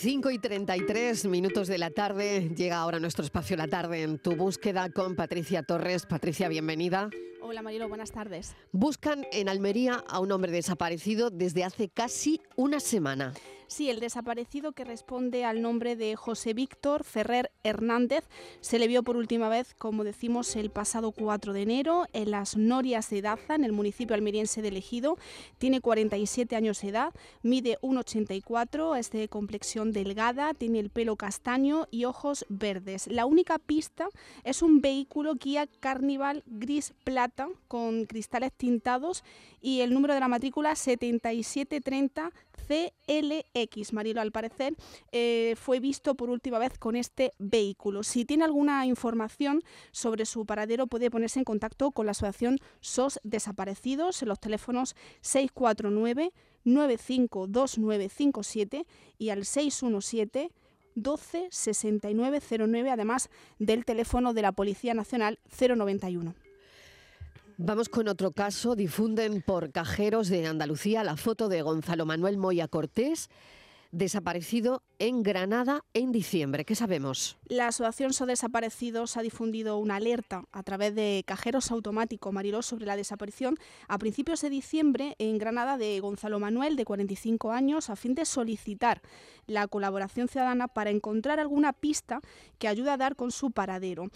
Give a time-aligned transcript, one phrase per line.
[0.00, 2.52] 5 y 33 minutos de la tarde.
[2.54, 6.06] Llega ahora nuestro espacio La Tarde en tu búsqueda con Patricia Torres.
[6.06, 7.10] Patricia, bienvenida.
[7.42, 8.54] Hola Marilo, buenas tardes.
[8.70, 13.34] Buscan en Almería a un hombre desaparecido desde hace casi una semana.
[13.68, 18.24] Sí, el desaparecido que responde al nombre de José Víctor Ferrer Hernández
[18.62, 22.56] se le vio por última vez, como decimos, el pasado 4 de enero en las
[22.56, 25.18] Norias de Daza, en el municipio almeriense de Ejido.
[25.58, 27.12] Tiene 47 años de edad,
[27.42, 33.06] mide 1,84, es de complexión delgada, tiene el pelo castaño y ojos verdes.
[33.08, 34.08] La única pista
[34.44, 39.24] es un vehículo Kia Carnival gris plata con cristales tintados
[39.60, 42.32] y el número de la matrícula 7730
[42.68, 43.92] CLX.
[43.92, 44.76] Marilo, al parecer,
[45.12, 48.02] eh, fue visto por última vez con este vehículo.
[48.02, 53.18] Si tiene alguna información sobre su paradero, puede ponerse en contacto con la asociación SOS
[53.24, 56.32] Desaparecidos en los teléfonos 649
[56.64, 58.86] 952957
[59.18, 60.52] y al 617
[60.94, 66.47] 12 6909, además del teléfono de la Policía Nacional 091.
[67.60, 68.76] Vamos con otro caso.
[68.76, 73.30] Difunden por cajeros de Andalucía la foto de Gonzalo Manuel Moya Cortés
[73.90, 76.64] desaparecido en Granada en diciembre.
[76.64, 77.38] ¿Qué sabemos?
[77.46, 82.86] La Asociación So Desaparecidos ha difundido una alerta a través de cajeros automáticos Mariló sobre
[82.86, 87.96] la desaparición a principios de diciembre en Granada de Gonzalo Manuel, de 45 años, a
[87.96, 89.00] fin de solicitar
[89.46, 92.20] la colaboración ciudadana para encontrar alguna pista
[92.58, 94.10] que ayude a dar con su paradero.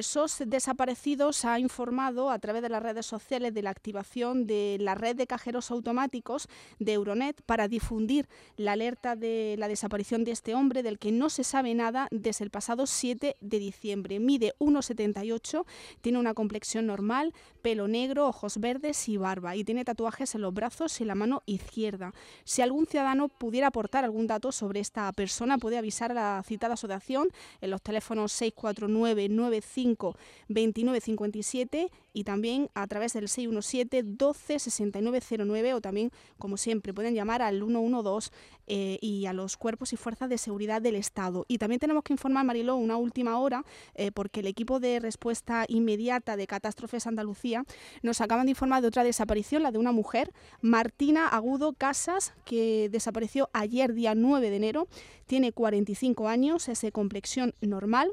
[0.00, 4.94] SOS Desaparecidos ha informado a través de las redes sociales de la activación de la
[4.94, 6.48] red de cajeros automáticos
[6.78, 11.30] de Euronet para difundir la alerta de la desaparición de este hombre del que no
[11.30, 14.18] se sabe nada desde el pasado 7 de diciembre.
[14.18, 15.64] Mide 1,78,
[16.00, 17.32] tiene una complexión normal,
[17.62, 21.42] pelo negro, ojos verdes y barba y tiene tatuajes en los brazos y la mano
[21.46, 22.12] izquierda.
[22.44, 26.74] Si algún ciudadano pudiera aportar algún dato sobre esta persona, puede avisar a la citada
[26.74, 27.28] asociación
[27.60, 30.16] en los teléfonos 649 95
[30.48, 37.42] 2957 y también a través del 617 12 6909 o también, como siempre, pueden llamar
[37.42, 38.30] al 112
[38.66, 41.44] eh, y a los cuerpos y fuerzas de seguridad del Estado.
[41.48, 45.64] Y también tenemos que informar, Mariló, una última hora, eh, porque el equipo de respuesta
[45.68, 47.64] inmediata de Catástrofes Andalucía
[48.02, 52.88] nos acaban de informar de otra desaparición, la de una mujer, Martina Agudo Casas, que
[52.90, 54.88] desapareció ayer, día 9 de enero.
[55.26, 58.12] Tiene 45 años, es de complexión normal,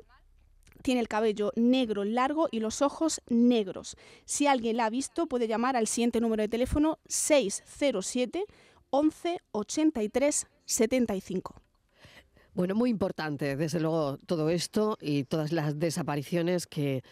[0.84, 3.98] tiene el cabello negro largo y los ojos negros.
[4.26, 8.46] Si alguien la ha visto, puede llamar al siguiente número de teléfono 607
[8.96, 11.56] 11 83 75.
[12.54, 17.04] Bueno, muy importante, desde luego, todo esto y todas las desapariciones que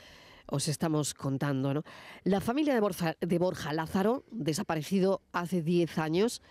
[0.46, 1.74] os estamos contando.
[1.74, 1.84] ¿no?
[2.24, 6.44] La familia de Borja, de Borja Lázaro, desaparecido hace 10 años,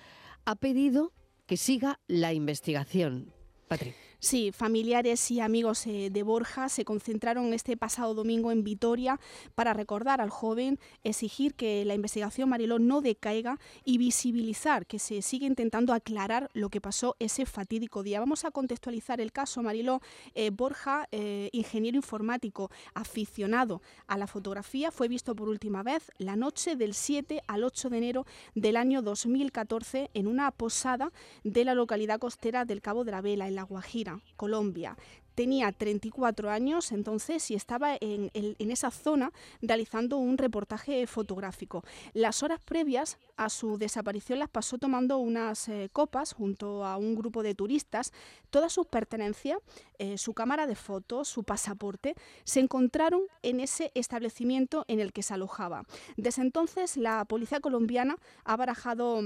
[0.47, 1.13] ha pedido
[1.47, 3.33] que siga la investigación.
[3.69, 4.10] Patrick.
[4.23, 9.19] Sí, familiares y amigos eh, de Borja se concentraron este pasado domingo en Vitoria
[9.55, 15.23] para recordar al joven, exigir que la investigación Mariló no decaiga y visibilizar que se
[15.23, 18.21] sigue intentando aclarar lo que pasó ese fatídico día.
[18.21, 20.03] Vamos a contextualizar el caso, Mariló.
[20.35, 26.37] Eh, Borja, eh, ingeniero informático aficionado a la fotografía, fue visto por última vez la
[26.37, 31.11] noche del 7 al 8 de enero del año 2014 en una posada
[31.43, 34.10] de la localidad costera del Cabo de la Vela, en La Guajira.
[34.37, 34.97] Colombia.
[35.35, 39.33] Tenía 34 años entonces y estaba en, esa zona
[39.63, 41.83] realizando un reportaje fotográfico.
[42.13, 47.15] Las horas previas a su desaparición las pasó tomando unas eh, copas junto a un
[47.15, 48.13] grupo de turistas.
[48.51, 49.59] Todas sus pertenencias,
[49.99, 55.23] eh, su cámara de fotos, su pasaporte, se encontraron en ese establecimiento en el que
[55.23, 55.85] se alojaba.
[56.19, 59.23] Desde entonces la policía colombiana ha barajado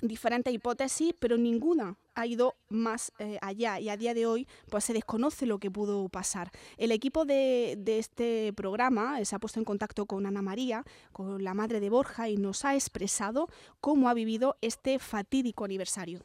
[0.00, 4.84] diferentes hipótesis, pero ninguna ha ido más eh, allá y a día de hoy pues
[4.84, 6.50] se desconoce lo que pudo pasar.
[6.76, 10.84] El equipo de, de, este programa eh, se ha puesto en contacto con Ana María,
[11.12, 13.48] con la madre de Borja, y nos ha expresado
[13.80, 16.24] cómo ha vivido este fatídico aniversario.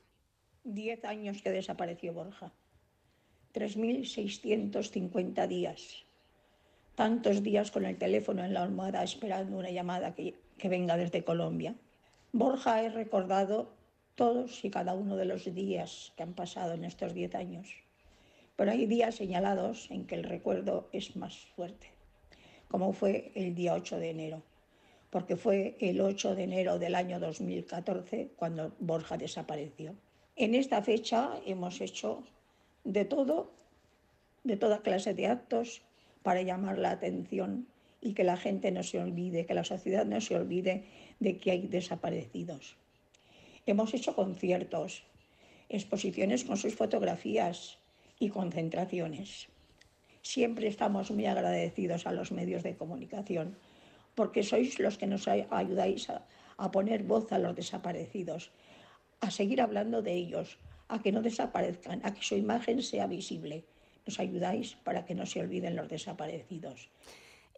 [0.64, 2.52] Diez años que desapareció Borja,
[3.54, 6.06] 3.650 días,
[6.96, 11.24] tantos días con el teléfono en la almohada esperando una llamada que, que venga desde
[11.24, 11.76] Colombia
[12.34, 13.70] Borja he recordado
[14.18, 17.70] todos y cada uno de los días que han pasado en estos diez años,
[18.56, 21.92] pero hay días señalados en que el recuerdo es más fuerte,
[22.68, 24.42] como fue el día 8 de enero,
[25.12, 29.94] porque fue el 8 de enero del año 2014 cuando Borja desapareció.
[30.36, 32.24] En esta fecha hemos hecho
[32.84, 33.52] de todo,
[34.44, 35.84] de toda clase de actos
[36.24, 37.68] para llamar la atención
[38.02, 40.86] y que la gente no se olvide, que la sociedad no se olvide
[41.20, 42.78] de que hay desaparecidos.
[43.68, 45.04] Hemos hecho conciertos,
[45.68, 47.80] exposiciones con sus fotografías
[48.18, 49.50] y concentraciones.
[50.22, 53.58] Siempre estamos muy agradecidos a los medios de comunicación
[54.16, 58.52] porque sois los que nos ayudáis a, poner voz a los desaparecidos,
[59.20, 63.66] a seguir hablando de ellos, a que no desaparezcan, a que su imagen sea visible.
[64.06, 66.90] Nos ayudáis para que no se olviden los desaparecidos.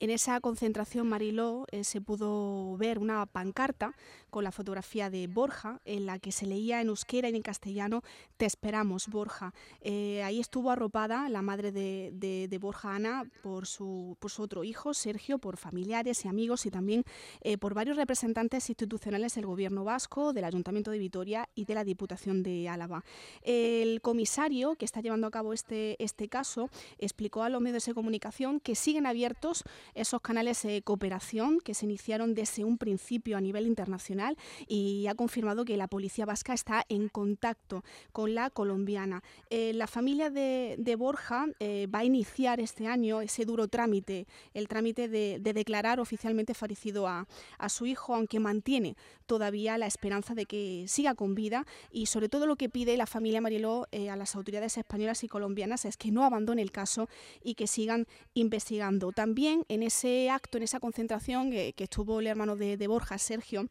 [0.01, 3.93] En esa concentración, Mariló, eh, se pudo ver una pancarta
[4.29, 8.01] con la fotografía de Borja, en la que se leía en euskera y en castellano,
[8.37, 9.53] Te esperamos, Borja.
[9.81, 15.57] Eh, ahí estuvo arropada la madre de, Borja Ana por su, otro hijo, Sergio, por
[15.57, 17.03] familiares y amigos y también
[17.41, 21.83] eh, por varios representantes institucionales del Gobierno vasco, del Ayuntamiento de Vitoria y de la
[21.83, 23.03] Diputación de Álava.
[23.41, 27.93] El comisario que está llevando a cabo este, este caso explicó a los medios de
[27.93, 33.41] comunicación que siguen abiertos esos canales de cooperación que se iniciaron desde un principio a
[33.41, 34.37] nivel internacional
[34.67, 39.23] y ha confirmado que la policía vasca está en contacto con la colombiana.
[39.49, 44.67] Eh, la familia de, Borja eh, va a iniciar este año ese duro trámite, el
[44.67, 47.27] trámite de, declarar oficialmente fallecido a,
[47.69, 48.95] su hijo, aunque mantiene
[49.25, 53.05] todavía la esperanza de que siga con vida y sobre todo lo que pide la
[53.05, 57.09] familia Mariló eh, a las autoridades españolas y colombianas es que no abandone el caso
[57.43, 59.11] y que sigan investigando.
[59.11, 63.69] También en ese acto, en esa concentración que, estuvo el hermano de Borja, Sergio,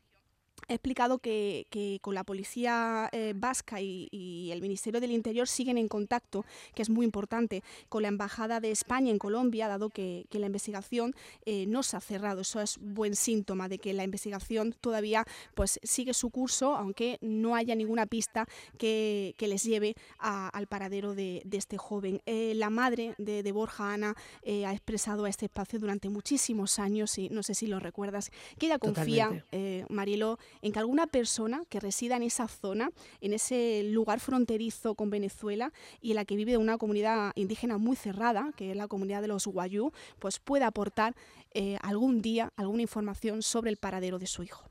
[0.66, 5.88] He explicado que, con la policía eh, vasca y, el Ministerio del Interior siguen en
[5.88, 6.44] contacto,
[6.75, 11.14] que es muy importante, con la Embajada de España en Colombia, dado que, la investigación
[11.46, 12.43] eh, no se ha cerrado.
[12.43, 15.25] Eso es buen síntoma de que la investigación todavía
[15.55, 18.46] pues, sigue su curso, aunque no haya ninguna pista
[18.78, 22.20] que, les lleve al paradero de, este joven.
[22.26, 24.14] Eh, la madre de, Borja Ana
[24.44, 28.66] ha expresado a este espacio durante muchísimos años, y no sé si lo recuerdas, que
[28.66, 29.44] ella confía,
[29.88, 32.90] Marilo, en que alguna persona que resida en esa zona,
[33.20, 37.96] en ese lugar fronterizo con Venezuela y en la que vive una comunidad indígena muy
[37.96, 41.14] cerrada, que es la comunidad de los Guayú, pues pueda aportar
[41.52, 44.68] eh, algún día alguna información sobre el paradero de su hijo.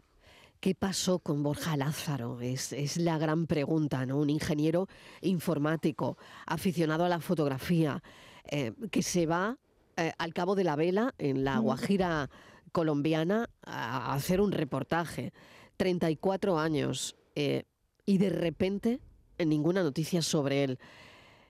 [0.59, 2.41] ¿Qué pasó con Borja Lázaro?
[2.41, 4.17] Es, la gran pregunta, ¿no?
[4.17, 4.87] Un ingeniero
[5.21, 8.01] informático, aficionado a la fotografía,
[8.49, 9.57] eh, que se va
[9.97, 12.29] eh, al cabo de la vela en la Guajira
[12.71, 15.31] colombiana a hacer un reportaje.
[15.77, 17.63] 34 años eh,
[18.05, 18.99] y de repente
[19.37, 20.79] ninguna noticia sobre él.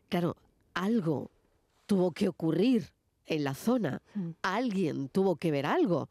[0.09, 0.35] Claro,
[0.73, 1.31] algo
[1.85, 2.91] tuvo que ocurrir
[3.25, 4.01] en la zona,
[4.41, 6.09] alguien tuvo que ver algo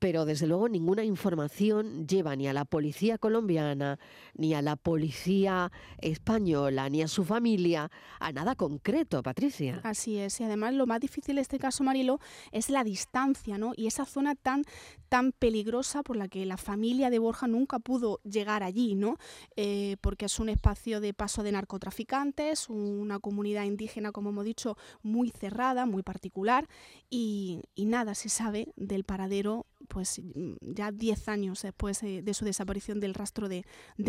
[0.00, 3.98] pero desde luego ninguna información lleva ni a la policía colombiana,
[4.34, 9.80] ni a la policía española, ni a su familia, a nada concreto, Patricia.
[9.84, 12.18] Así es, y además lo más difícil de este caso, Marilo,
[12.50, 13.72] es la distancia, ¿no?
[13.76, 14.64] Y esa zona tan,
[15.10, 19.18] tan peligrosa por la que la familia de Borja nunca pudo llegar allí, ¿no?
[19.56, 24.78] Eh, porque es un espacio de paso de narcotraficantes, una comunidad indígena, como hemos dicho,
[25.02, 26.66] muy cerrada, muy particular,
[27.10, 32.46] y, y nada se sabe del paradero pues mm, ya 10 años después de, su
[32.46, 33.64] desaparición del rastro de,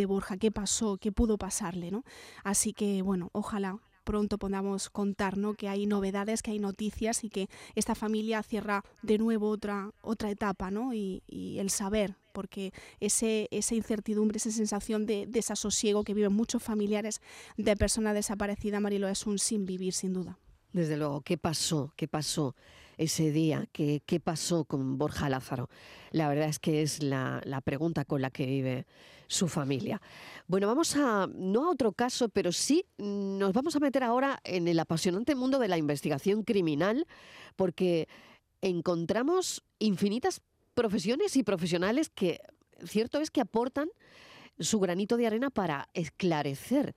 [0.06, 2.04] Borja, qué pasó, qué pudo pasarle, ¿no?
[2.44, 5.54] Así que, bueno, ojalá pronto podamos contar ¿no?
[5.54, 10.32] que hay novedades, que hay noticias y que esta familia cierra de nuevo otra, otra
[10.32, 10.94] etapa ¿no?
[10.94, 11.22] y,
[11.60, 17.22] el saber, porque ese, esa incertidumbre, esa sensación de desasosiego que viven muchos familiares
[17.58, 20.40] de personas desaparecidas, Marilo, es un sin vivir sin duda.
[20.74, 21.94] Desde luego, ¿qué pasó?
[21.96, 22.56] ¿Qué pasó?
[22.98, 23.68] Ese día?
[23.72, 25.70] ¿Qué, qué pasó con Borja Lázaro?
[26.12, 28.86] La verdad es que es la, pregunta con la que vive
[29.28, 30.02] su familia.
[30.48, 34.68] Bueno, vamos a, no a otro caso, pero sí nos vamos a meter ahora en
[34.68, 37.08] el apasionante mundo de la investigación criminal,
[37.56, 38.10] porque
[38.62, 40.42] encontramos infinitas
[40.74, 42.42] profesiones y profesionales que,
[42.86, 43.90] cierto es que aportan
[44.60, 46.96] su granito de arena para esclarecer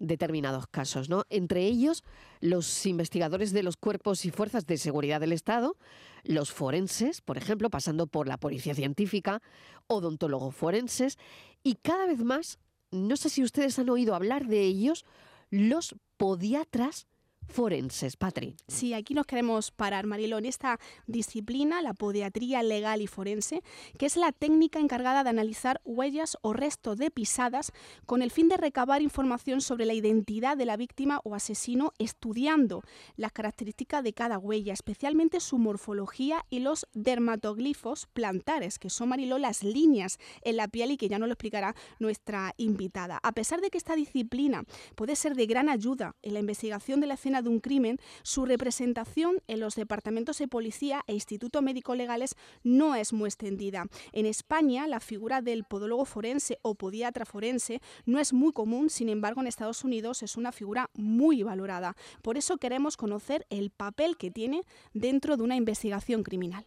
[0.00, 1.24] determinados casos, ¿no?
[1.30, 2.02] Entre ellos,
[2.40, 5.76] los investigadores de los cuerpos y fuerzas de seguridad del Estado,
[6.24, 9.40] los forenses, por ejemplo, pasando por la policía científica,
[9.86, 11.18] odontólogos forenses,
[11.62, 12.58] y cada vez más,
[12.90, 15.04] no sé si ustedes han oído hablar de ellos,
[15.50, 17.06] los podiatras
[17.50, 18.56] forenses, Patri.
[18.68, 23.62] Sí, aquí nos queremos parar, Marilo, en esta disciplina, la podiatría legal y forense,
[23.98, 27.72] que es la técnica encargada de analizar huellas o restos de pisadas
[28.06, 32.82] con el fin de recabar información sobre la identidad de la víctima o asesino, estudiando
[33.16, 39.38] las características de cada huella, especialmente su morfología y los dermatoglifos plantares, que son, Marilo,
[39.38, 43.18] las líneas en la piel y que ya nos lo explicará nuestra invitada.
[43.22, 44.64] A pesar de que esta disciplina
[44.94, 47.98] puede ser de gran ayuda en la investigación de la escena escena de un crimen,
[48.22, 53.86] su representación en los departamentos de policía e instituto médico legales no es muy extendida.
[54.12, 59.08] En España, la figura del podólogo forense o podiatra forense no es muy común, sin
[59.08, 61.96] embargo, en Estados Unidos es una figura muy valorada.
[62.22, 66.64] Por eso queremos conocer el papel que tiene dentro de una investigación criminal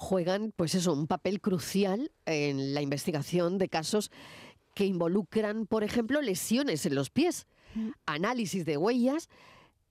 [0.00, 4.12] juegan, pues eso, un papel crucial en la investigación de casos
[4.74, 7.90] que involucran, por ejemplo, lesiones en los pies, mm.
[8.06, 9.28] análisis de huellas,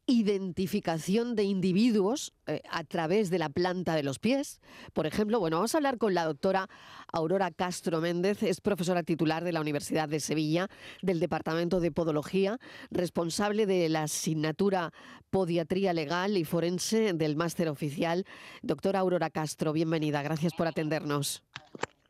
[0.08, 4.62] identificación de individuos eh, a través de la planta de los pies.
[4.94, 6.70] Por ejemplo, bueno, vamos a hablar con la doctora
[7.12, 10.70] Aurora Castro Méndez, es profesora titular de la Universidad de Sevilla,
[11.02, 12.58] del Departamento de Podología,
[12.90, 14.94] responsable de la asignatura
[15.30, 18.26] Podiatría Legal y Forense del máster oficial.
[18.62, 21.44] Doctora Aurora Castro, bienvenida, gracias por atendernos.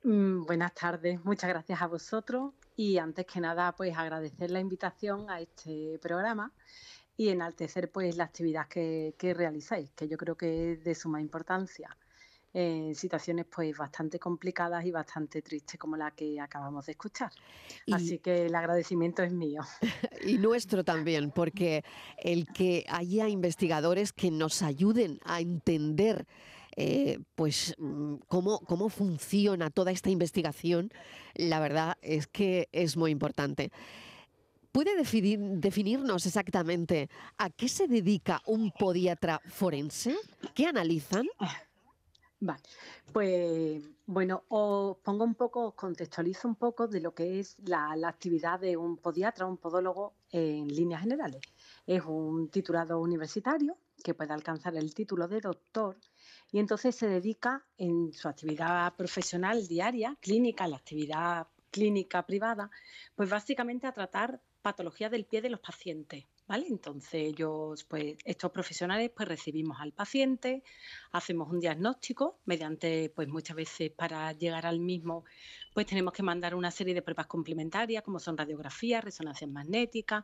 [0.04, 5.30] Mm, buenas tardes, muchas gracias a vosotros y antes que nada pues agradecer la invitación
[5.32, 6.54] a este programa
[7.18, 11.98] y enaltecer pues la actividad que, realizáis, que yo creo que es de suma importancia
[12.54, 17.32] en situaciones pues bastante complicadas y bastante tristes como la que acabamos de escuchar.
[17.92, 19.62] Así que el agradecimiento es mío.
[20.26, 21.84] Y nuestro también, porque
[22.18, 26.26] el que haya investigadores que nos ayuden a entender
[26.76, 30.92] eh, pues mm, cómo, cómo funciona toda esta investigación,
[31.34, 33.72] la verdad es que es muy importante.
[34.78, 40.16] ¿Puede definirnos exactamente a qué se dedica un podiatra forense?
[40.54, 41.26] ¿Qué analizan?
[42.40, 42.62] Vale,
[43.12, 47.92] pues bueno, os pongo un poco, os contextualizo un poco de lo que es la,
[48.06, 51.42] actividad de un podiatra, un podólogo en líneas generales.
[51.88, 55.98] Es un titulado universitario que puede alcanzar el título de doctor
[56.52, 62.70] y entonces se dedica en su actividad profesional diaria, clínica, la actividad clínica privada,
[63.16, 66.26] pues básicamente a tratar patología del pie de los pacientes.
[66.46, 66.66] ¿Vale?
[66.70, 70.64] Entonces ellos, pues estos profesionales, pues recibimos al paciente,
[71.12, 75.26] hacemos un diagnóstico mediante, pues muchas veces para llegar al mismo,
[75.74, 80.24] pues tenemos que mandar una serie de pruebas complementarias, como son radiografías, resonancias magnéticas,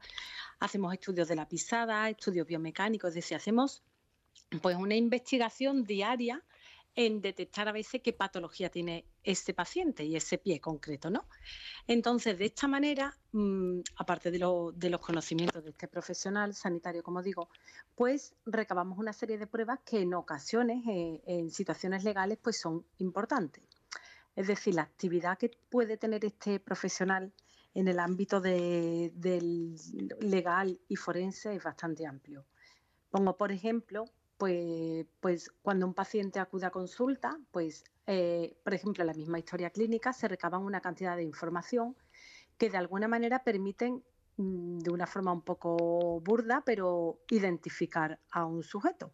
[0.60, 3.82] hacemos estudios de la pisada, estudios biomecánicos, es decir, hacemos
[4.62, 6.42] pues una investigación diaria
[6.96, 11.28] en detectar a veces qué patología tiene ese paciente y ese pie concreto, ¿no?
[11.88, 17.50] Entonces, de esta manera, mm, aparte de, los conocimientos de este profesional sanitario, como digo,
[17.96, 22.86] pues recabamos una serie de pruebas que en ocasiones, eh, en situaciones legales, pues son
[23.00, 23.64] importantes.
[24.36, 27.34] Es decir, la actividad que puede tener este profesional
[27.74, 29.76] en el ámbito del
[30.20, 32.46] legal y forense es bastante amplio.
[33.10, 34.06] Pongo, por ejemplo,
[34.44, 39.40] pues, pues cuando un paciente acude a consulta, pues eh, por ejemplo, en la misma
[39.40, 41.96] historia clínica se recaban una cantidad de información
[42.58, 44.04] que de alguna manera permiten
[44.36, 49.14] mm, de una forma un poco burda, pero identificar a un sujeto.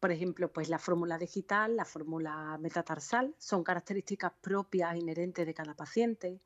[0.00, 5.74] Por ejemplo, pues la fórmula digital, la fórmula metatarsal, son características propias inherentes de cada
[5.74, 6.40] paciente.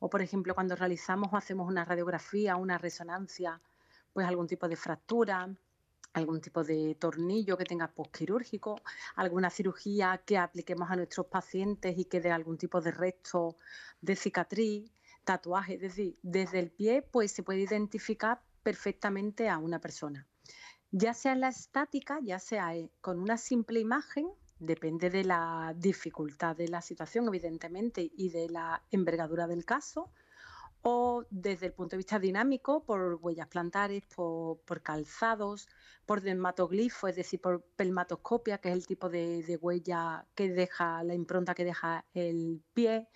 [0.00, 3.60] O, por ejemplo, cuando realizamos o hacemos una radiografía, una resonancia,
[4.12, 5.48] pues algún tipo de fractura,
[6.12, 8.80] algún tipo de tornillo que tenga postquirúrgico,
[9.16, 13.56] alguna cirugía que apliquemos a nuestros pacientes y que dé algún tipo de resto
[14.00, 14.90] de cicatriz,
[15.24, 20.26] tatuaje, es decir, desde el pie pues se puede identificar perfectamente a una persona.
[20.90, 24.28] Ya sea en la estática, ya sea eh, con una simple imagen,
[24.58, 30.10] depende de la dificultad de la situación, evidentemente, y de la envergadura del caso,
[30.82, 35.68] o desde el punto de vista dinámico, por huellas plantares, por, calzados,
[36.06, 41.14] por dermatoglifo, es decir, por pelmatoscopia, que es el tipo de, huella que deja, la
[41.14, 43.08] impronta que deja el pie,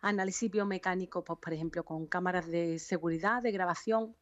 [0.00, 4.16] análisis biomecánico, pues, por ejemplo, con cámaras de seguridad, de grabación,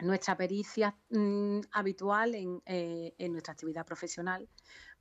[0.00, 4.46] nuestra pericia mm, habitual en, eh, en nuestra actividad profesional,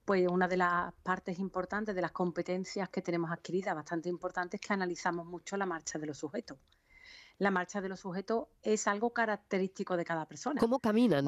[0.05, 4.67] pues una de las partes importantes, de las competencias que tenemos adquiridas, bastante importantes, es
[4.67, 6.57] que analizamos mucho la marcha de los sujetos
[7.37, 10.59] la marcha de los sujetos es algo característico de cada persona.
[10.59, 11.25] ¿Cómo caminan?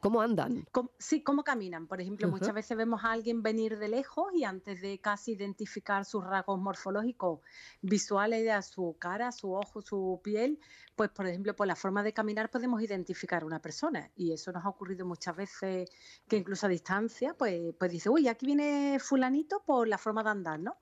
[0.00, 0.66] ¿Cómo andan?
[0.98, 1.86] sí, cómo caminan.
[1.86, 6.04] Por ejemplo, muchas veces vemos a alguien venir de lejos y antes de casi identificar
[6.04, 7.40] sus rasgos morfológicos
[7.82, 10.58] visuales de su cara, su ojo, su piel,
[10.96, 14.10] pues por ejemplo, por la forma de caminar podemos identificar a una persona.
[14.16, 15.90] Y eso nos ha ocurrido muchas veces
[16.26, 20.30] que incluso a distancia, pues, pues dice, uy, aquí viene fulanito por la forma de
[20.30, 20.76] andar, ¿no?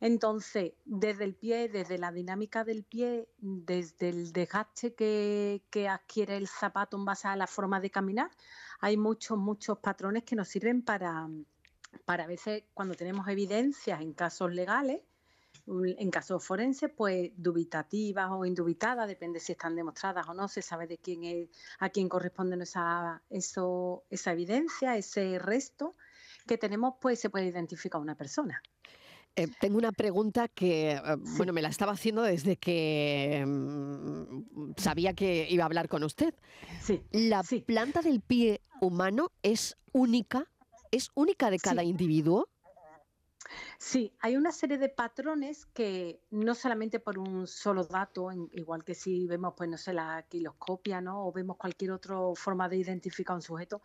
[0.00, 6.48] Entonces, desde el pie, desde la dinámica del pie, desde el desgaste que, adquiere el
[6.48, 8.30] zapato en base a la forma de caminar,
[8.80, 11.28] hay muchos, muchos patrones que nos sirven para,
[12.06, 15.02] para a veces cuando tenemos evidencias en casos legales,
[15.66, 20.86] en casos forenses, pues dubitativas o indubitadas, depende si están demostradas o no, se sabe
[20.86, 25.94] de quién es, a quién corresponde esa, eso, esa evidencia, ese resto
[26.46, 28.62] que tenemos, pues se puede identificar una persona.
[29.36, 31.02] Eh, tengo una pregunta que, eh,
[31.36, 36.34] bueno, me la estaba haciendo desde que mm, sabía que iba a hablar con usted.
[36.82, 37.02] Sí.
[37.12, 40.50] ¿La planta del pie humano es única?
[40.90, 42.48] ¿Es única de cada individuo?
[43.78, 48.94] Sí, hay una serie de patrones que no solamente por un solo dato, igual que
[48.94, 51.26] si vemos, pues no sé, la quiloscopia, ¿no?
[51.26, 53.82] O vemos cualquier otra forma de identificar un sujeto.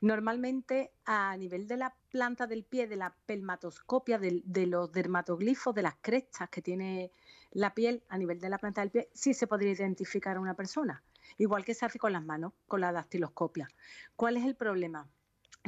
[0.00, 5.74] Normalmente a nivel de la planta del pie, de la pelmatoscopia, de, de los dermatoglifos,
[5.74, 7.12] de las crestas que tiene
[7.50, 10.54] la piel a nivel de la planta del pie, sí se podría identificar a una
[10.54, 11.02] persona.
[11.38, 13.68] Igual que se hace con las manos, con la dactiloscopia.
[14.16, 15.08] ¿Cuál es el problema?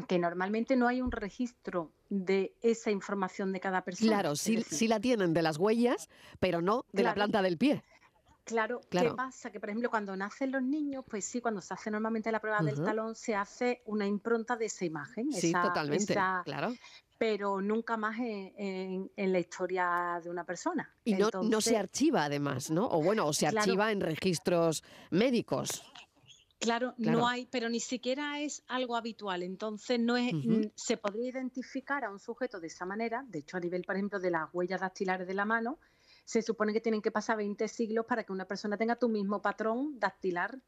[0.04, 4.12] Que normalmente no hay un registro de esa información de cada persona.
[4.12, 7.82] Claro, sí, la tienen de las huellas, pero no de la planta del pie.
[8.44, 9.50] Claro, ¿qué pasa?
[9.50, 12.60] Que, por ejemplo, cuando nacen los niños, pues sí, cuando se hace normalmente la prueba
[12.60, 15.32] del talón, se hace una impronta de esa imagen.
[15.32, 16.72] Sí, totalmente, claro.
[17.18, 20.94] Pero nunca más en, la historia de una persona.
[21.02, 22.86] Y no, no, se archiva, además, ¿no?
[22.86, 25.82] O bueno, o se archiva en registros médicos.
[26.58, 29.42] Claro, no hay, pero ni siquiera es algo habitual.
[29.42, 30.32] Entonces, no es,
[30.74, 33.24] se podría identificar a un sujeto de esa manera.
[33.28, 35.78] De hecho, a nivel, por ejemplo, de las huellas dactilares de la mano,
[36.24, 39.42] se supone que tienen que pasar 20 siglos para que una persona tenga tu mismo
[39.42, 40.58] patrón dactilar,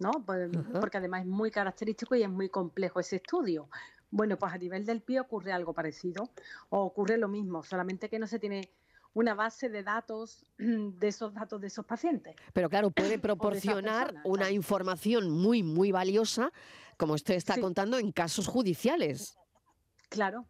[0.00, 0.10] ¿no?
[0.26, 3.68] Pues, porque además es muy característico y es muy complejo ese estudio.
[4.10, 6.30] Bueno, pues a nivel del pie ocurre algo parecido,
[6.70, 8.70] o ocurre lo mismo, solamente que no se tiene
[9.14, 12.36] una base de datos de esos datos de esos pacientes.
[12.52, 16.52] Pero claro, puede proporcionar una información muy, muy valiosa,
[16.96, 19.36] como usted está contando, en casos judiciales.
[20.08, 20.46] Claro.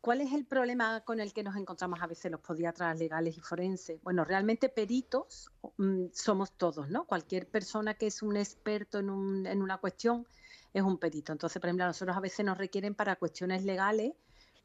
[0.00, 3.40] ¿Cuál es el problema con el que nos encontramos a veces los podiatras legales y
[3.40, 4.00] forenses?
[4.02, 7.06] Bueno, realmente peritos mm, somos todos, ¿no?
[7.06, 10.24] Cualquier persona que es un experto en, un, en una cuestión
[10.72, 11.32] es un perito.
[11.32, 14.12] Entonces, por ejemplo, a nosotros a veces nos requieren para cuestiones legales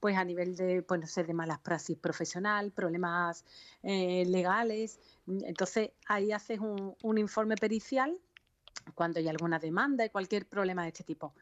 [0.02, 3.46] pues a nivel de, pues no sé, de malas praxis profesional, problemas
[3.84, 5.00] eh, legales.
[5.28, 8.20] Entonces ahí haces un, un informe pericial
[8.96, 11.34] cuando hay alguna demanda y cualquier problema de este tipo.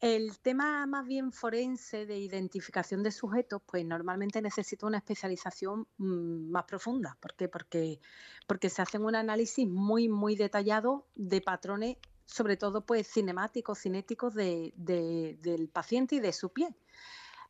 [0.00, 6.50] El tema más bien forense de identificación de sujetos, pues normalmente necesita una especialización mm,
[6.50, 7.16] más profunda.
[7.20, 7.48] ¿Por qué?
[7.48, 8.00] Porque,
[8.46, 14.34] porque se hacen un análisis muy, muy detallado de patrones, sobre todo pues cinemáticos, cinéticos
[14.34, 16.68] de, del paciente y de su pie.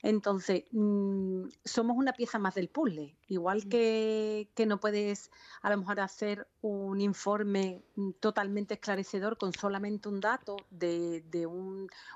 [0.04, 3.16] Entonces, mm, somos una pieza más del puzzle.
[3.26, 3.68] Igual mm.
[3.70, 5.30] que, no puedes
[5.62, 11.46] a lo mejor hacer un informe mm, totalmente esclarecedor con solamente un dato de,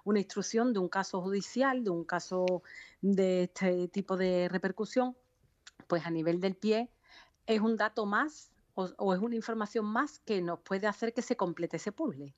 [0.05, 2.63] una instrucción de un caso judicial, de un caso
[3.01, 5.17] de este tipo de repercusión,
[5.87, 6.91] pues a nivel del pie
[7.47, 11.39] es un dato más o es una información más que nos puede hacer que se
[11.39, 12.35] complete ese puzzle.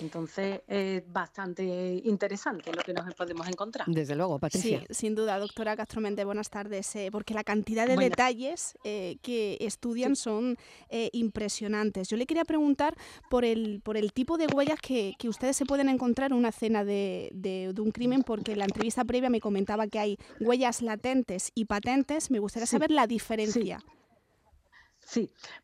[0.00, 1.62] Entonces es bastante
[2.04, 3.86] interesante lo que nos podemos encontrar.
[3.88, 4.80] Desde luego, Patricia.
[4.80, 6.94] Sí, sin duda, doctora Castromente, buenas tardes.
[6.96, 10.56] Eh, porque la cantidad de detalles eh, que estudian son
[10.88, 12.08] eh, impresionantes.
[12.08, 12.96] Yo le quería preguntar
[13.30, 16.84] por el, por el tipo de huellas que, ustedes se pueden encontrar en una escena
[16.84, 21.50] de, de, un crimen, porque en la entrevista previa me comentaba que hay huellas latentes
[21.54, 22.30] y patentes.
[22.30, 23.78] Me gustaría saber la diferencia.
[23.78, 23.86] Sí,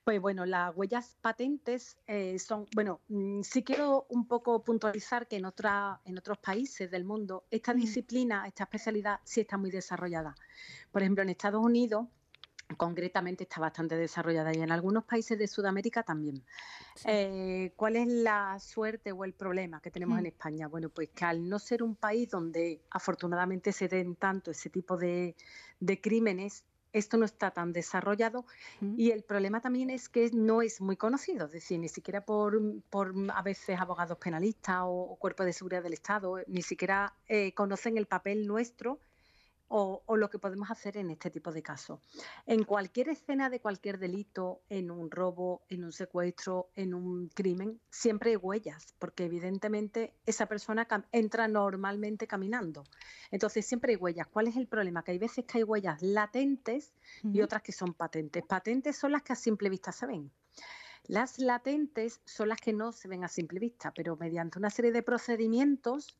[0.04, 5.36] pues bueno, las huellas patentes eh, son, bueno, mm, sí quiero un poco puntualizar que
[5.36, 10.34] en, otra, en otros países del mundo esta disciplina, esta especialidad sí está muy desarrollada.
[10.90, 12.06] Por ejemplo, en Estados Unidos
[12.76, 16.44] concretamente está bastante desarrollada y en algunos países de Sudamérica también.
[17.04, 20.28] Eh, ¿Cuál es la suerte o el problema que tenemos en mm.
[20.28, 20.68] España?
[20.68, 24.96] Bueno, pues que al no ser un país donde afortunadamente se den tanto ese tipo
[24.96, 25.34] de,
[25.80, 28.44] de crímenes, esto no está tan desarrollado
[28.96, 32.60] y el problema también es que no es muy conocido, es decir, ni siquiera por,
[32.90, 37.96] por a veces abogados penalistas o, cuerpos de seguridad del Estado, ni siquiera eh, conocen
[37.96, 39.00] el papel nuestro
[39.72, 42.00] o, lo que podemos hacer en este tipo de casos.
[42.44, 47.80] En cualquier escena de cualquier delito, en un robo, en un secuestro, en un crimen,
[47.88, 52.82] siempre hay huellas, porque evidentemente esa persona entra normalmente caminando.
[53.30, 54.26] Entonces siempre hay huellas.
[54.26, 55.04] ¿Cuál es el problema?
[55.04, 58.44] Que hay veces que hay huellas latentes y otras que son patentes.
[58.44, 60.32] Patentes son las que a simple vista se ven.
[61.04, 64.90] Las latentes son las que no se ven a simple vista, pero mediante una serie
[64.90, 66.18] de procedimientos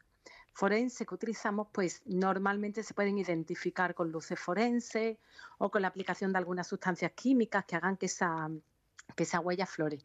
[0.52, 5.18] forense que utilizamos, pues normalmente se pueden identificar con luces forenses
[5.58, 8.48] o con la aplicación de algunas sustancias químicas que hagan que esa,
[9.16, 10.04] que esa huella flore.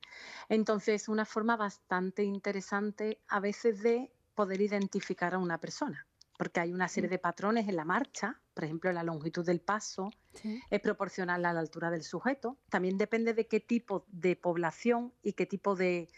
[0.50, 6.08] Entonces, una forma bastante interesante a veces de poder identificar a una persona.
[6.38, 10.12] Porque hay una serie de patrones en la marcha, por ejemplo, la longitud del paso
[10.70, 12.58] es proporcional a la altura del sujeto.
[12.70, 16.10] También depende de qué tipo de población y qué tipo de,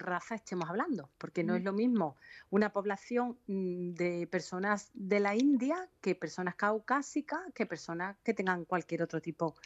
[0.00, 1.64] raza estemos hablando, porque no es mm.
[1.64, 2.16] lo mismo
[2.50, 8.64] una población mm, de personas de la India que personas caucásicas, que personas que tengan
[8.64, 9.56] cualquier otro tipo.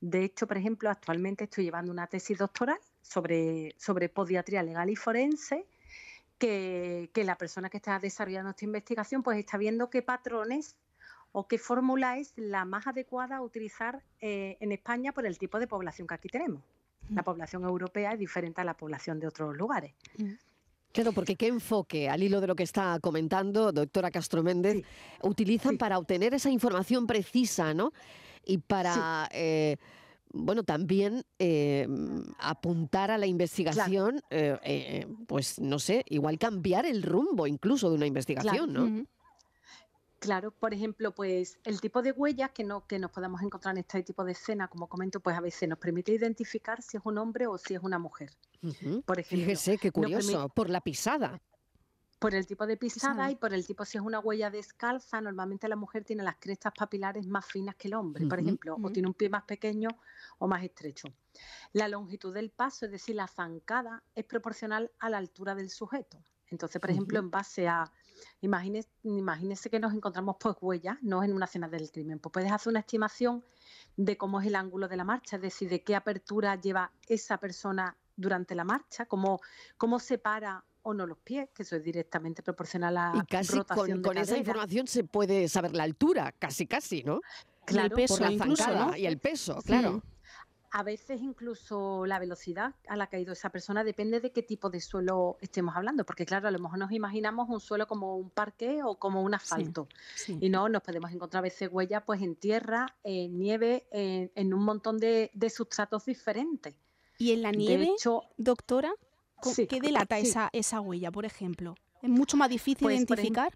[0.00, 4.96] De hecho, por ejemplo, actualmente estoy llevando una tesis doctoral sobre, sobre podiatría legal y
[4.96, 5.66] forense
[6.38, 10.76] que, la persona que está desarrollando esta investigación pues está viendo qué patrones
[11.32, 15.58] o qué fórmula es la más adecuada a utilizar eh, en España por el tipo
[15.58, 16.62] de población que aquí tenemos.
[17.10, 19.94] La población europea es diferente a la población de otros lugares.
[20.92, 24.84] Claro, porque qué enfoque, al hilo de lo que está comentando doctora Castro Méndez,
[25.22, 27.92] utilizan para obtener esa información precisa, ¿no?
[28.44, 29.76] Y para eh,
[30.30, 31.86] bueno, también eh,
[32.38, 37.96] apuntar a la investigación, eh, eh, pues no sé, igual cambiar el rumbo incluso de
[37.96, 39.06] una investigación, ¿no?
[40.18, 43.78] Claro, por ejemplo, pues el tipo de huellas que, no, que nos podemos encontrar en
[43.78, 47.18] este tipo de escena, como comento, pues a veces nos permite identificar si es un
[47.18, 48.30] hombre o si es una mujer.
[49.06, 51.40] Por ejemplo, Fíjese qué curioso, por la pisada.
[52.18, 55.68] Por el tipo de pisada y por el tipo, si es una huella descalza, normalmente
[55.68, 59.08] la mujer tiene las crestas papilares más finas que el hombre, por ejemplo, o tiene
[59.08, 59.88] un pie más pequeño
[60.38, 61.08] o más estrecho.
[61.72, 66.18] La longitud del paso, es decir, la zancada, es proporcional a la altura del sujeto.
[66.50, 67.90] Entonces, por ejemplo, en base a,
[68.40, 72.50] imagínese, imagínese que nos encontramos pues huellas, no en una escena del crimen, pues puedes
[72.50, 73.44] hacer una estimación
[73.96, 77.38] de cómo es el ángulo de la marcha, es decir, de qué apertura lleva esa
[77.38, 79.40] persona durante la marcha, cómo,
[79.76, 83.56] cómo separa o no los pies, que eso es directamente proporcional a la y casi
[83.56, 87.20] rotación con, esa información se puede saber la altura, casi casi, ¿no?
[87.64, 90.02] Claro, el peso, por la incluso, y el peso, claro.
[90.70, 94.42] A veces incluso la velocidad a la que ha ido esa persona depende de qué
[94.42, 98.16] tipo de suelo estemos hablando, porque claro, a lo mejor nos imaginamos un suelo como
[98.16, 99.88] un parque o como un asfalto,
[100.28, 104.62] y no, nos podemos encontrar a veces huellas pues en tierra, en nieve, en, un
[104.62, 106.74] montón de, de, sustratos diferentes.
[107.16, 107.90] ¿Y en la nieve,
[108.36, 108.92] doctora?
[109.68, 111.74] ¿Qué delata esa, esa huella, por ejemplo?
[112.02, 113.52] ¿Es mucho más difícil pues, identificar?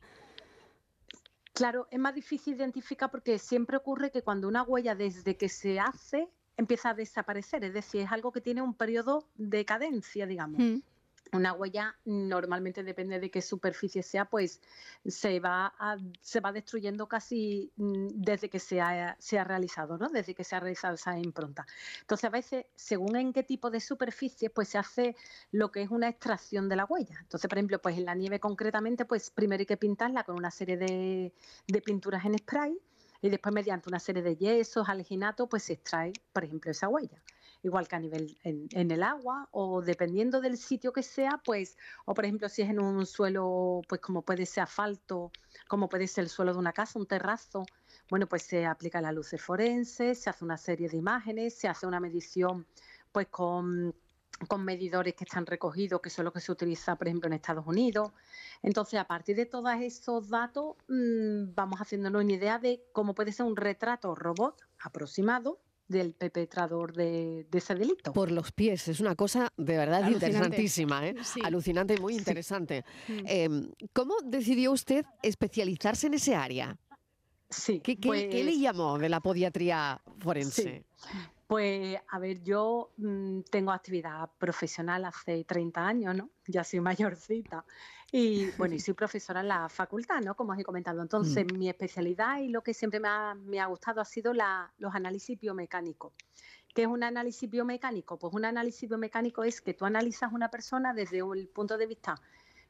[1.52, 5.78] claro, es más difícil identificar porque siempre ocurre que cuando una huella desde que se
[5.78, 10.60] hace empieza a desaparecer, es decir, es algo que tiene un periodo de cadencia, digamos.
[10.60, 10.80] Mm
[11.32, 14.60] una huella normalmente depende de qué superficie sea, pues
[15.06, 15.72] se va,
[16.20, 20.08] se va destruyendo casi mm, desde que se ha, se ha, realizado, ¿no?
[20.08, 21.66] Desde que se ha realizado esa impronta.
[22.00, 25.16] Entonces, a veces, según en qué tipo de superficie, pues se hace
[25.50, 27.16] lo que es una extracción de la huella.
[27.20, 30.50] Entonces, por ejemplo, pues en la nieve concretamente, pues primero hay que pintarla con una
[30.50, 31.32] serie de,
[31.66, 32.78] de pinturas en spray
[33.22, 37.22] y después mediante una serie de yesos, alginato, pues se extrae, por ejemplo, esa huella
[37.62, 42.14] igual que a nivel en, el agua o dependiendo del sitio que sea, pues, o
[42.14, 45.30] por ejemplo si es en un suelo, pues como puede ser asfalto,
[45.68, 47.64] como puede ser el suelo de una casa, un terrazo,
[48.10, 51.86] bueno, pues se aplica la luz forense, se hace una serie de imágenes, se hace
[51.86, 52.66] una medición
[53.12, 53.94] pues con
[54.48, 57.66] con medidores que están recogidos, que son los que se utiliza, por ejemplo, en Estados
[57.66, 58.10] Unidos.
[58.62, 63.32] Entonces, a partir de todos esos datos, mm, vamos haciéndonos una idea de cómo puede
[63.32, 65.60] ser un retrato robot aproximado
[65.92, 68.12] del perpetrador de, ese delito.
[68.12, 71.14] Por los pies, es una cosa de verdad interesantísima, ¿eh?
[71.44, 72.84] alucinante y muy interesante.
[73.06, 73.20] Mm.
[73.26, 76.76] Em, ¿Cómo decidió usted especializarse en ese área?
[77.48, 77.80] Sí.
[77.80, 80.84] ¿Qué, le pues llamó de la podiatría forense?
[81.46, 86.30] Pues, a ver, yo mm, tengo actividad profesional hace 30 años, ¿no?
[86.46, 87.64] Ya soy mayorcita.
[88.14, 90.36] Y bueno, y soy profesora en la facultad, ¿no?
[90.36, 91.00] Como os he comentado.
[91.00, 91.58] Entonces, mm.
[91.58, 96.12] mi especialidad y lo que siempre me ha, gustado ha sido los análisis biomecánicos.
[96.74, 98.18] ¿Qué es un análisis biomecánico?
[98.18, 102.14] Pues un análisis biomecánico es que tú analizas una persona desde el punto de vista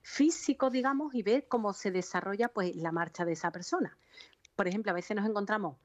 [0.01, 3.97] físico, digamos, y ves cómo se desarrolla pues, la marcha de esa persona.
[4.57, 5.77] Por ejemplo, a veces nos encontramos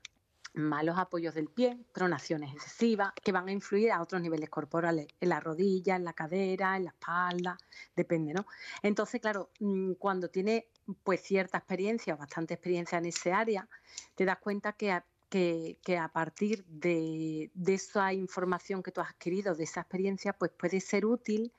[0.58, 5.30] malos apoyos del pie, pronaciones excesivas, que van a influir a otros niveles corporales, en
[5.30, 7.58] la rodilla, en la cadera, en la espalda,
[7.96, 8.46] depende, ¿no?
[8.82, 10.68] Entonces, claro, mm, cuando tiene
[11.04, 13.68] pues cierta experiencia o bastante experiencia en ese área,
[14.16, 19.10] te das cuenta que a, que, a partir de, de, esa información que tú has
[19.10, 21.52] adquirido, de esa experiencia, pues puede ser útil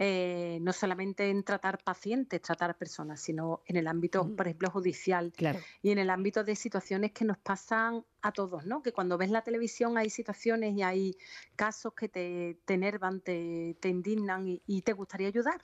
[0.00, 5.32] eh, no solamente en tratar pacientes, tratar personas, sino en el ámbito, por ejemplo, judicial
[5.82, 8.80] y en el ámbito de situaciones que nos pasan a todos, ¿no?
[8.80, 11.16] Que cuando ves la televisión hay situaciones y hay
[11.56, 15.60] casos que te, te enervan, te, indignan y, te gustaría ayudar.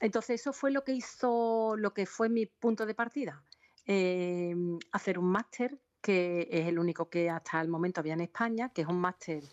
[0.00, 3.40] Entonces eso fue lo que hizo, lo que fue mi punto de partida.
[3.86, 4.56] Eh,
[4.90, 8.82] hacer un máster que es el único que hasta el momento había en España, que
[8.82, 9.44] es un máster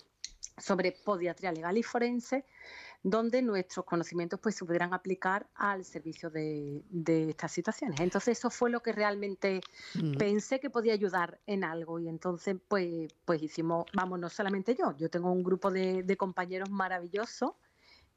[0.58, 2.46] sobre podiatría legal y forense,
[3.04, 6.84] donde nuestros conocimientos pues se pudieran aplicar al servicio de,
[7.30, 8.00] estas situaciones.
[8.00, 9.62] Entonces eso fue lo que realmente
[9.96, 10.18] mm.
[10.18, 14.96] pensé que podía ayudar en algo y entonces pues, pues hicimos, vamos, no solamente yo,
[14.98, 17.52] yo tengo un grupo de, de compañeros maravillosos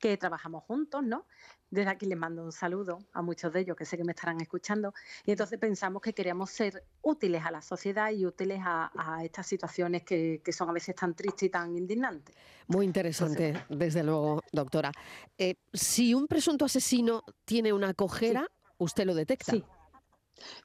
[0.04, 1.24] que trabajamos juntos, ¿no?
[1.70, 4.38] Desde aquí les mando un saludo a muchos de ellos que sé que me estarán
[4.38, 4.92] escuchando.
[5.24, 8.90] Y entonces pensamos que queríamos ser útiles a la sociedad y útiles a,
[9.24, 12.36] estas situaciones que, son a veces tan tristes y tan indignantes.
[12.66, 14.92] Muy interesante, desde luego, doctora.
[15.38, 19.52] Eh, si un presunto asesino tiene una cojera, ¿usted lo detecta?
[19.52, 19.64] Sí.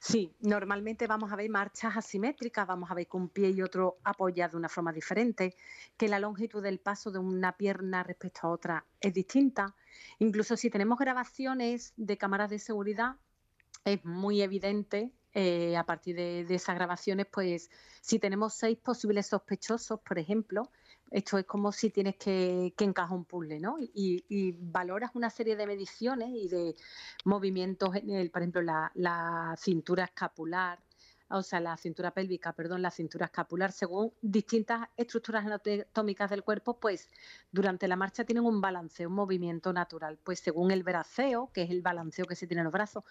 [0.00, 3.98] Sí, normalmente vamos a ver marchas asimétricas, vamos a ver que un pie y otro
[4.04, 5.54] apoyados de una forma diferente,
[5.96, 9.74] que la longitud del paso de una pierna respecto a otra es distinta.
[10.18, 13.16] Incluso si tenemos grabaciones de cámaras de seguridad,
[13.84, 19.28] es muy evidente eh, a partir de, de, esas grabaciones, pues si tenemos seis posibles
[19.28, 20.70] sospechosos, por ejemplo,
[21.10, 23.76] esto es como si tienes que, encajar un puzzle, ¿no?
[23.80, 26.76] Y, valoras una serie de mediciones y de
[27.24, 30.78] movimientos, en el, por ejemplo, la, cintura escapular,
[31.28, 36.78] o sea, la cintura pélvica, perdón, la cintura escapular, según distintas estructuras anatómicas del cuerpo,
[36.80, 37.08] pues
[37.52, 40.18] durante la marcha tienen un balanceo, un movimiento natural.
[40.24, 43.04] Pues según el braceo, que es el balanceo que se tiene en los brazos,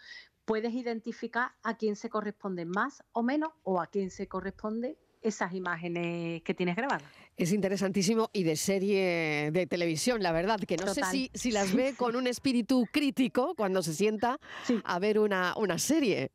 [0.44, 5.54] puedes identificar a quién se corresponde más o menos o a quién se corresponde esas
[5.54, 7.04] imágenes que tienes grabadas.
[7.38, 11.74] Es interesantísimo y de serie de televisión, la verdad, que no sé si, si, las
[11.74, 14.40] ve con un espíritu crítico cuando se sienta
[14.84, 16.32] a ver una, una serie.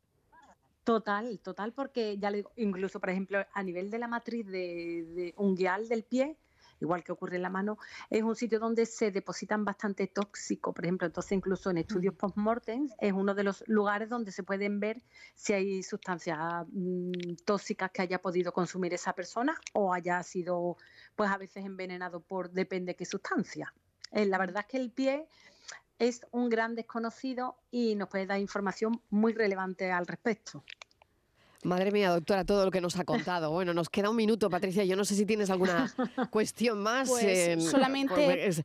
[0.85, 5.05] Total, total, porque ya le digo, incluso, por ejemplo, a nivel de la matriz de,
[5.15, 6.37] de un guial del pie,
[6.81, 7.79] igual que ocurre en la mano,
[8.11, 12.89] es un sitio donde se depositan bastante tóxico, por ejemplo, entonces incluso en estudios post-mortem
[12.99, 15.03] es uno de los lugares donde se pueden ver
[15.35, 20.77] si hay sustancias mm, tóxicas que haya podido consumir esa persona o haya sido,
[21.15, 23.73] pues a veces envenenado por depende qué sustancia.
[24.11, 25.29] Eh, la verdad es que el pie
[25.99, 30.65] es un gran desconocido y nos puede dar información muy relevante al respecto.
[31.65, 33.51] Madre mía, doctora, todo lo que nos ha contado.
[33.51, 34.85] Bueno, nos queda un minuto, Patricia.
[34.85, 35.91] Yo no sé si tienes alguna
[36.31, 37.09] cuestión más.
[37.09, 38.63] Pues solamente es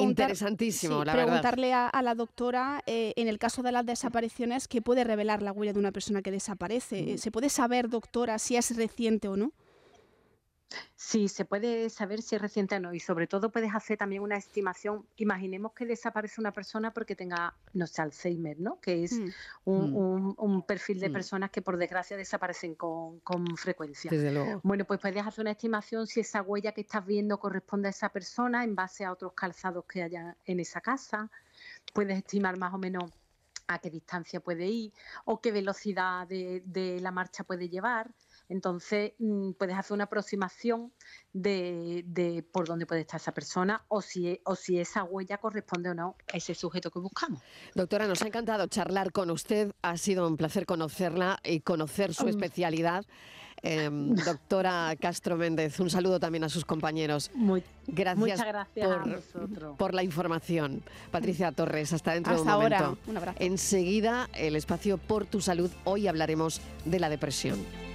[0.00, 5.02] interesantísimo, la preguntarle a, la doctora, eh, en el caso de las desapariciones, ¿qué puede
[5.02, 7.14] revelar la huella de una persona que desaparece?
[7.14, 7.18] Mm.
[7.18, 9.52] ¿Se puede saber, doctora, si es reciente o no?
[10.96, 14.22] Sí, se puede saber si es reciente o no y sobre todo puedes hacer también
[14.22, 15.06] una estimación.
[15.16, 18.80] Imaginemos que desaparece una persona porque tenga, no sé, Alzheimer, ¿no?
[18.80, 19.30] Que es mm.
[19.66, 20.34] Mm.
[20.36, 21.12] un, perfil de mm.
[21.12, 23.20] personas que por desgracia desaparecen con,
[23.56, 24.10] frecuencia.
[24.62, 28.08] Bueno, pues puedes hacer una estimación si esa huella que estás viendo corresponde a esa
[28.08, 31.30] persona en base a otros calzados que haya en esa casa.
[31.92, 33.04] Puedes estimar más o menos
[33.68, 34.92] a qué distancia puede ir
[35.24, 38.10] o qué velocidad de la marcha puede llevar.
[38.48, 40.92] Entonces, mm, puedes hacer una aproximación
[41.32, 45.94] de, por dónde puede estar esa persona o si, o si esa huella corresponde o
[45.94, 47.42] no a ese sujeto que buscamos.
[47.74, 49.72] Doctora, nos ha encantado charlar con usted.
[49.82, 53.04] Ha sido un placer conocerla y conocer su especialidad.
[53.62, 57.30] Em, doctora Castro Méndez, un saludo también a sus compañeros.
[57.34, 58.40] Muy, gracias,
[58.74, 60.82] por, por, la información.
[61.10, 62.80] Patricia Torres, hasta dentro de un ahora.
[62.80, 63.10] momento.
[63.10, 63.38] Un abrazo.
[63.40, 65.70] Enseguida, el espacio por tu salud.
[65.84, 67.85] Hoy hablaremos de la depresión.